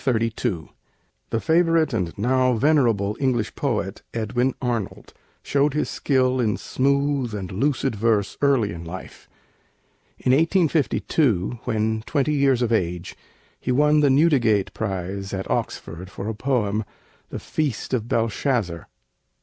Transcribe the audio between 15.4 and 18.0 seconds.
Oxford for a poem, 'The Feast